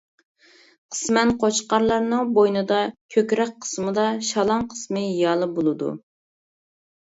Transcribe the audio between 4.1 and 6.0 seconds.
شالاڭ قىسمى يالى بولىدۇ.